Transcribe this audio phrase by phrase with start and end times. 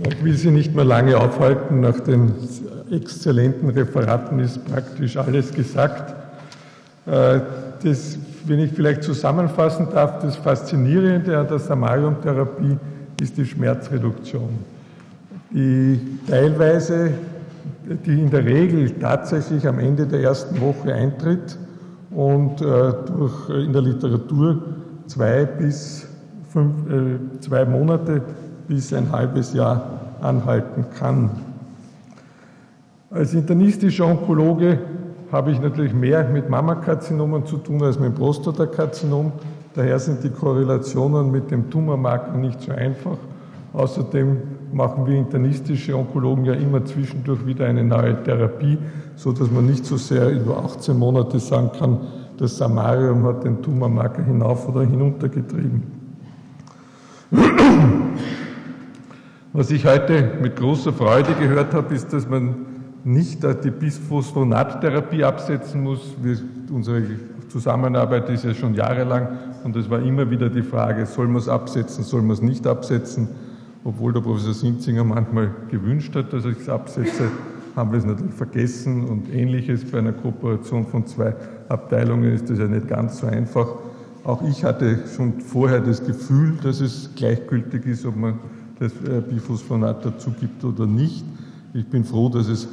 [0.00, 1.80] Ich will Sie nicht mehr lange aufhalten.
[1.80, 2.32] Nach den
[2.90, 6.14] exzellenten Referaten ist praktisch alles gesagt.
[7.06, 7.40] Äh,
[7.82, 8.16] das,
[8.46, 12.76] wenn ich vielleicht zusammenfassen darf, das Faszinierende an der Samarium-Therapie
[13.20, 14.50] ist die Schmerzreduktion,
[15.50, 17.10] die teilweise,
[18.06, 21.58] die in der Regel tatsächlich am Ende der ersten Woche eintritt
[22.10, 24.62] und äh, durch, in der Literatur
[25.08, 26.06] zwei bis
[26.52, 28.22] fünf, äh, zwei Monate
[28.68, 29.82] bis ein halbes Jahr
[30.20, 31.30] anhalten kann.
[33.10, 34.78] Als internistischer Onkologe
[35.32, 39.32] habe ich natürlich mehr mit Mammakarzinomen zu tun als mit Prostatakarzinom.
[39.74, 43.16] Daher sind die Korrelationen mit dem Tumormarker nicht so einfach.
[43.72, 44.36] Außerdem
[44.72, 48.78] machen wir internistische Onkologen ja immer zwischendurch wieder eine neue Therapie,
[49.16, 51.98] so dass man nicht so sehr über 18 Monate sagen kann,
[52.38, 55.82] das Samarium hat den Tumormarker hinauf oder hinunter getrieben.
[59.54, 62.54] Was ich heute mit großer Freude gehört habe, ist, dass man
[63.02, 66.00] nicht die Bisphosphonattherapie absetzen muss.
[66.20, 66.36] Wir,
[66.70, 67.02] unsere
[67.48, 69.26] Zusammenarbeit ist ja schon jahrelang
[69.64, 72.66] und es war immer wieder die Frage, soll man es absetzen, soll man es nicht
[72.66, 73.28] absetzen.
[73.84, 77.30] Obwohl der Professor Sinzinger manchmal gewünscht hat, dass ich es absetze,
[77.74, 79.90] haben wir es natürlich vergessen und ähnliches.
[79.90, 81.34] Bei einer Kooperation von zwei
[81.70, 83.66] Abteilungen ist das ja nicht ganz so einfach.
[84.24, 88.34] Auch ich hatte schon vorher das Gefühl, dass es gleichgültig ist, ob man
[88.78, 91.24] das äh, Biphosphonat dazu gibt oder nicht.
[91.74, 92.68] Ich bin froh, dass es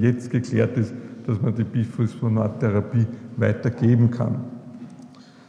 [0.00, 0.92] jetzt geklärt ist,
[1.26, 4.36] dass man die Biphosphonattherapie weitergeben kann.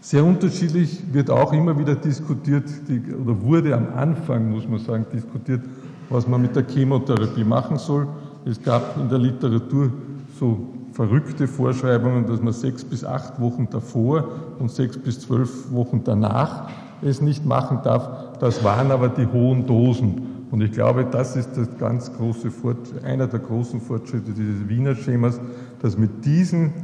[0.00, 5.06] Sehr unterschiedlich wird auch immer wieder diskutiert, die, oder wurde am Anfang, muss man sagen,
[5.12, 5.62] diskutiert,
[6.10, 8.06] was man mit der Chemotherapie machen soll.
[8.44, 9.90] Es gab in der Literatur
[10.38, 16.02] so verrückte Vorschreibungen, dass man sechs bis acht Wochen davor und sechs bis zwölf Wochen
[16.04, 16.68] danach
[17.02, 18.33] es nicht machen darf.
[18.44, 20.20] Das waren aber die hohen Dosen.
[20.50, 22.50] Und ich glaube, das ist das ganz große
[23.02, 25.40] einer der großen Fortschritte dieses Wiener Schemas,
[25.80, 26.74] dass mit diesen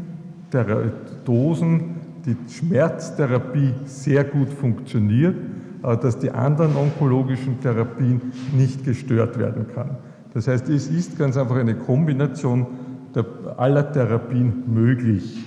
[1.26, 5.36] Dosen die Schmerztherapie sehr gut funktioniert,
[5.82, 8.22] aber dass die anderen onkologischen Therapien
[8.56, 9.98] nicht gestört werden kann.
[10.32, 12.68] Das heißt, es ist ganz einfach eine Kombination
[13.58, 15.44] aller Therapien möglich.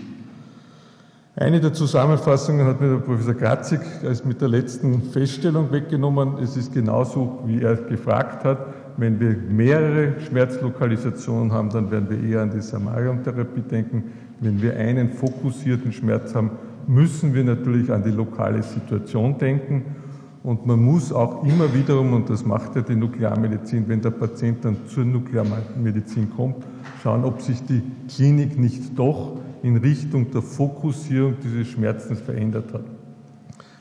[1.36, 6.38] Eine der Zusammenfassungen hat mir der Professor Grazig als mit der letzten Feststellung weggenommen.
[6.40, 8.60] Es ist genauso, wie er gefragt hat.
[8.98, 14.04] Wenn wir mehrere Schmerzlokalisationen haben, dann werden wir eher an die Samarium-Therapie denken.
[14.42, 16.52] Wenn wir einen fokussierten Schmerz haben,
[16.86, 19.86] müssen wir natürlich an die lokale Situation denken.
[20.44, 24.64] Und man muss auch immer wiederum, und das macht ja die Nuklearmedizin, wenn der Patient
[24.64, 26.58] dann zur Nuklearmedizin kommt,
[27.02, 32.84] schauen, ob sich die Klinik nicht doch in Richtung der Fokussierung dieses Schmerzens verändert hat.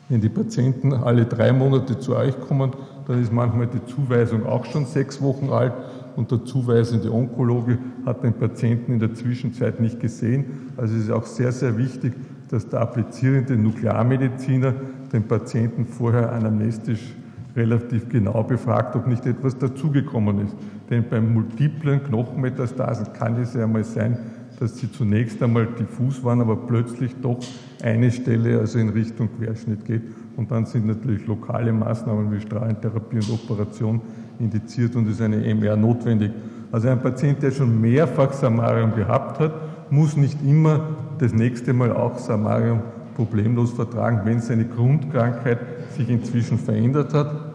[0.09, 2.71] Wenn die Patienten alle drei Monate zu euch kommen,
[3.07, 5.73] dann ist manchmal die Zuweisung auch schon sechs Wochen alt
[6.15, 10.71] und der zuweisende Onkologe hat den Patienten in der Zwischenzeit nicht gesehen.
[10.77, 12.13] Also es ist auch sehr, sehr wichtig,
[12.49, 14.73] dass der applizierende Nuklearmediziner
[15.11, 17.13] den Patienten vorher anamnestisch
[17.55, 20.55] relativ genau befragt, ob nicht etwas dazugekommen ist.
[20.89, 24.17] Denn beim multiplen Knochenmetastasen kann es ja einmal sein,
[24.63, 27.37] dass sie zunächst einmal diffus waren, aber plötzlich doch
[27.83, 30.03] eine Stelle also in Richtung Querschnitt geht.
[30.37, 33.99] Und dann sind natürlich lokale Maßnahmen wie Strahlentherapie und Operation
[34.39, 36.31] indiziert und ist eine MR notwendig.
[36.71, 39.51] Also ein Patient, der schon mehrfach Samarium gehabt hat,
[39.91, 42.79] muss nicht immer das nächste Mal auch Samarium
[43.17, 45.59] problemlos vertragen, wenn seine Grundkrankheit
[45.97, 47.52] sich inzwischen verändert hat.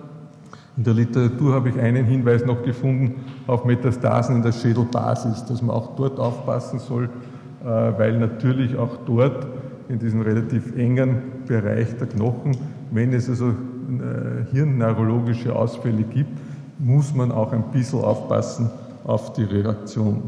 [0.78, 3.16] In der Literatur habe ich einen Hinweis noch gefunden
[3.48, 7.10] auf Metastasen in der Schädelbasis, dass man auch dort aufpassen soll,
[7.64, 9.44] äh, weil natürlich auch dort
[9.88, 11.16] in diesem relativ engen
[11.48, 12.56] Bereich der Knochen,
[12.92, 16.38] wenn es also äh, hirnneurologische Ausfälle gibt,
[16.78, 18.70] muss man auch ein bisschen aufpassen
[19.02, 20.22] auf die Reaktion.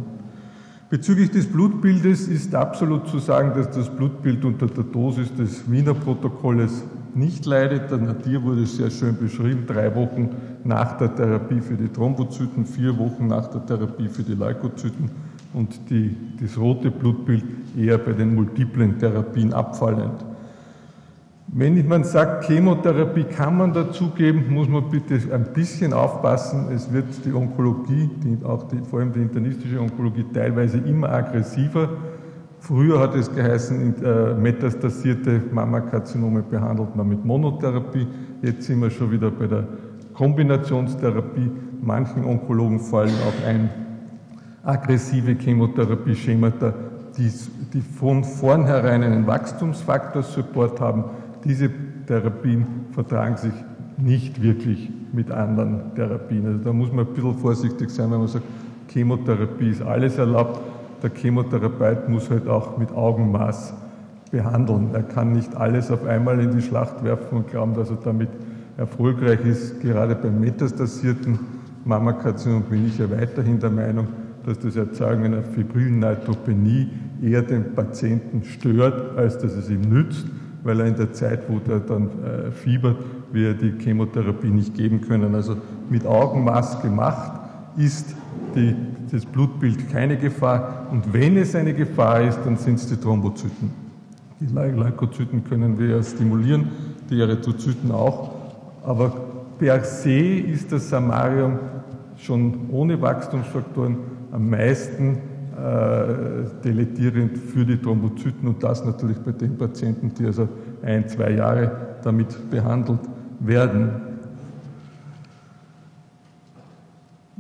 [0.89, 5.95] Bezüglich des Blutbildes ist absolut zu sagen, dass das Blutbild unter der Dosis des Wiener
[5.95, 6.83] Protokolles
[7.17, 7.91] nicht leidet.
[7.91, 10.31] Der Nadir wurde sehr schön beschrieben, drei Wochen
[10.65, 15.11] nach der Therapie für die Thrombozyten, vier Wochen nach der Therapie für die Leukozyten
[15.53, 17.45] und die, das rote Blutbild
[17.77, 20.25] eher bei den multiplen Therapien abfallend.
[21.53, 26.69] Wenn man sagt, Chemotherapie kann man dazugeben, muss man bitte ein bisschen aufpassen.
[26.73, 31.89] Es wird die Onkologie, die, auch die, vor allem die internistische Onkologie, teilweise immer aggressiver.
[32.61, 38.07] Früher hat es geheißen, äh, metastasierte Mammakarzinome behandelt man mit Monotherapie.
[38.43, 39.65] Jetzt sind wir schon wieder bei der
[40.13, 41.51] Kombinationstherapie.
[41.81, 43.71] Manchen Onkologen fallen auch ein
[44.63, 46.75] aggressive Chemotherapie-Schemata,
[47.17, 47.33] die,
[47.73, 51.05] die von vornherein einen Wachstumsfaktor-Support haben.
[51.45, 51.71] Diese
[52.07, 53.55] Therapien vertragen sich
[53.97, 56.47] nicht wirklich mit anderen Therapien.
[56.47, 58.45] Also da muss man ein bisschen vorsichtig sein, wenn man sagt,
[58.89, 60.61] Chemotherapie ist alles erlaubt.
[61.03, 63.73] Der Chemotherapeut muss halt auch mit Augenmaß
[64.31, 64.91] behandeln.
[64.93, 68.29] Er kann nicht alles auf einmal in die Schlacht werfen und glauben, dass er damit
[68.77, 69.81] erfolgreich ist.
[69.81, 71.39] Gerade beim metastasierten
[71.85, 74.09] Mammakarzinom bin ich ja weiterhin der Meinung,
[74.47, 76.89] dass das Erzeugen einer fibrillen Neutropenie
[77.23, 80.27] eher den Patienten stört, als dass es ihm nützt,
[80.63, 82.97] weil er in der Zeit, wo er dann äh, fiebert,
[83.33, 85.35] wir die Chemotherapie nicht geben können.
[85.35, 85.57] Also
[85.89, 87.41] mit Augenmaß gemacht
[87.77, 88.15] ist
[88.55, 88.75] die,
[89.13, 90.87] das Blutbild keine Gefahr.
[90.91, 93.71] Und wenn es eine Gefahr ist, dann sind es die Thrombozyten.
[94.41, 96.69] Die Leukozyten können wir ja stimulieren,
[97.11, 98.31] die Erythrozyten auch.
[98.85, 99.13] Aber
[99.59, 101.59] per se ist das Samarium
[102.17, 103.99] schon ohne Wachstumsfaktoren
[104.33, 105.19] am meisten
[105.57, 110.49] äh, deletierend für die Thrombozyten und das natürlich bei den Patienten, die also
[110.83, 113.01] ein, zwei Jahre damit behandelt
[113.41, 114.10] werden.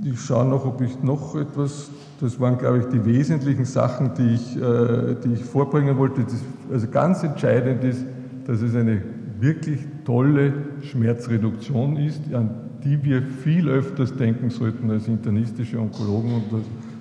[0.02, 4.34] Ich schaue noch, ob ich noch etwas, das waren, glaube ich, die wesentlichen Sachen, die
[4.34, 6.22] ich, äh, die ich vorbringen wollte.
[6.22, 6.36] Das,
[6.72, 8.04] also ganz entscheidend ist,
[8.46, 9.02] dass es eine
[9.38, 10.52] wirklich tolle
[10.82, 12.50] Schmerzreduktion ist, an
[12.82, 16.60] die wir viel öfters denken sollten als internistische Onkologen, das,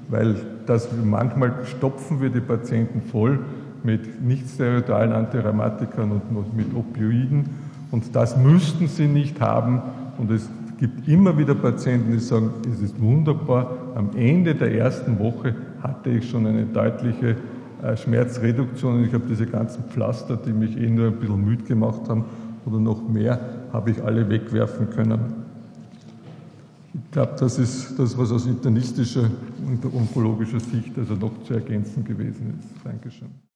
[0.10, 0.36] weil
[0.66, 3.40] das manchmal stopfen wir die Patienten voll
[3.84, 7.46] mit nicht-steroidalen Antirheumatikern und mit Opioiden.
[7.92, 9.82] Und das müssten sie nicht haben.
[10.18, 10.50] Und es
[10.80, 15.54] gibt immer wieder Patienten, die sagen, es ist wunderbar, am Ende der ersten Woche
[15.84, 17.36] hatte ich schon eine deutliche
[17.84, 19.04] äh, Schmerzreduktion.
[19.04, 22.26] Ich habe diese ganzen Pflaster, die mich eh nur ein bisschen müde gemacht haben
[22.66, 23.40] oder noch mehr,
[23.74, 25.20] habe ich alle wegwerfen können.
[26.94, 29.30] Ich glaube, das ist das, was aus internistischer
[29.68, 32.86] und onkologischer Sicht also noch zu ergänzen gewesen ist.
[32.86, 33.49] Dankeschön.